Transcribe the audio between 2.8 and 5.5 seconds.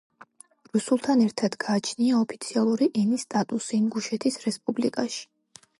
ენის სტატუსი ინგუშეთის რესპუბლიკაში.